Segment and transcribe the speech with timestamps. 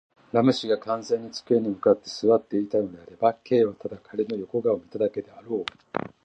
[0.33, 5.63] ラム氏が完全に机に向って坐っていたのであれば、Ｋ はただ彼の横顔を見ただけであろう。